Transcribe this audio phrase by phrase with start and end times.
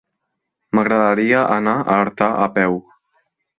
[0.77, 2.83] M'agradaria anar a Artà a peu.